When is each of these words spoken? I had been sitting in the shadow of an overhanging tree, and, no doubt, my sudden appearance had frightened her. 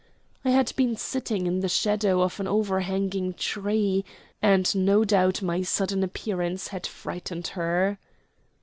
I 0.43 0.49
had 0.49 0.73
been 0.75 0.95
sitting 0.97 1.45
in 1.45 1.59
the 1.59 1.69
shadow 1.69 2.23
of 2.23 2.39
an 2.39 2.47
overhanging 2.47 3.35
tree, 3.35 4.03
and, 4.41 4.73
no 4.75 5.05
doubt, 5.05 5.43
my 5.43 5.61
sudden 5.61 6.01
appearance 6.01 6.69
had 6.69 6.87
frightened 6.87 7.49
her. 7.49 7.99